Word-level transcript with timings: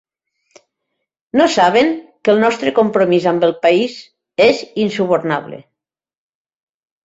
No 1.41 1.45
saben 1.55 1.91
que 2.23 2.33
el 2.35 2.41
nostre 2.45 2.73
compromís 2.81 3.29
amb 3.35 3.47
el 3.51 3.55
país 3.69 4.01
és 4.49 4.67
insubornable. 4.89 5.65